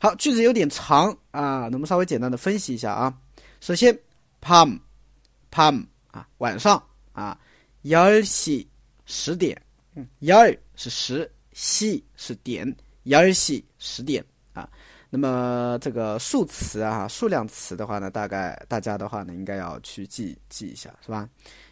[0.00, 3.12] 好，句子有点长啊，那么稍微简单的分析一下啊。
[3.60, 3.98] 首先，
[4.42, 6.82] pam，pam 啊，晚上
[7.12, 7.38] 啊，
[7.84, 8.66] 열 시，
[9.06, 9.60] 十点，
[9.94, 14.68] 嗯，열是十，시是点，열 시十点啊。
[15.08, 21.28] 那么这个数词啊，数量词的话呢，大概大家的话呢，应该要去记记一下，是吧？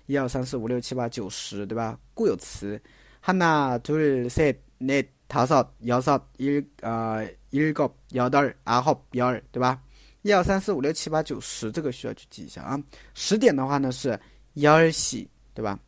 [0.06, 1.98] 一二三四五六七八九十，对吧？
[2.14, 2.80] 固有词，
[3.22, 7.20] 하나둘셋넷 다섯여섯일啊。
[7.50, 9.80] 一个幺的二号幺二对吧？
[10.22, 12.82] 一二三四五六七八九十，这个需要去记一下啊。
[13.14, 14.18] 十点的话呢是
[14.54, 15.78] 幺二喜对吧？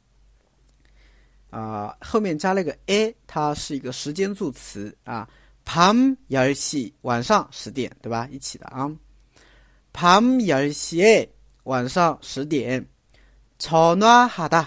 [1.50, 5.28] 啊，后面加了个 a，它是一个时间助词啊。
[5.64, 8.28] 밤열시晚上十点对吧？
[8.30, 8.88] 一起的啊。
[9.92, 11.28] 밤열시
[11.64, 12.86] 晚上十点。
[13.58, 14.66] 전화하 다，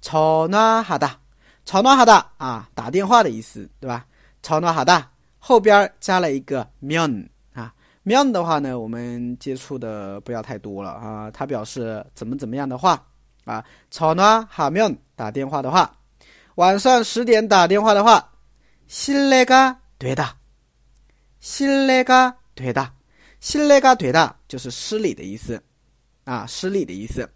[0.00, 1.16] 전화하 다，
[1.66, 4.06] 전화하 다啊，打电话的意思对吧？
[4.42, 5.04] 전화하 다。
[5.38, 7.72] 后边加了一个면啊，
[8.04, 11.30] 면的话呢，我们接触的不要太多了啊。
[11.30, 13.04] 它表示怎么怎么样的话
[13.44, 13.64] 啊。
[13.90, 15.92] 전화하면打电话的话，
[16.56, 18.30] 晚上十点打电话的话，
[18.88, 20.30] 실례가되 다，
[21.40, 22.90] 실례가되 다，
[23.40, 25.60] 실례가되다就是失礼的意思
[26.24, 27.28] 啊，失礼的意思。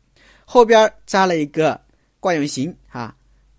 [0.44, 1.80] 后边加了一个
[2.20, 2.79] 惯用型啊，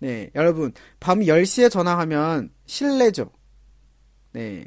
[0.00, 3.32] 네， 여러분 밤 10시에 전화하면 실례죠
[4.32, 4.64] 네。